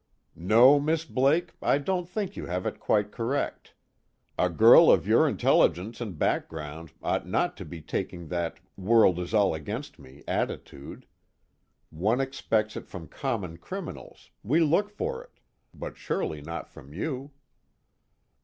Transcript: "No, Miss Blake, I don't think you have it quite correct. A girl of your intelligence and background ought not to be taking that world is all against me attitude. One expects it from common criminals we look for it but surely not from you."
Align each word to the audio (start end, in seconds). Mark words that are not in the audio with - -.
"No, 0.35 0.79
Miss 0.79 1.05
Blake, 1.05 1.53
I 1.61 1.77
don't 1.77 2.09
think 2.09 2.35
you 2.35 2.47
have 2.47 2.65
it 2.65 2.79
quite 2.79 3.11
correct. 3.11 3.75
A 4.35 4.49
girl 4.49 4.89
of 4.91 5.05
your 5.07 5.27
intelligence 5.27 6.01
and 6.01 6.17
background 6.17 6.91
ought 7.03 7.27
not 7.27 7.55
to 7.57 7.65
be 7.65 7.83
taking 7.83 8.27
that 8.29 8.57
world 8.75 9.19
is 9.19 9.31
all 9.31 9.53
against 9.53 9.99
me 9.99 10.23
attitude. 10.27 11.05
One 11.91 12.19
expects 12.19 12.75
it 12.75 12.87
from 12.87 13.09
common 13.09 13.57
criminals 13.57 14.31
we 14.41 14.59
look 14.61 14.89
for 14.89 15.23
it 15.23 15.39
but 15.71 15.97
surely 15.97 16.41
not 16.41 16.67
from 16.67 16.93
you." 16.93 17.29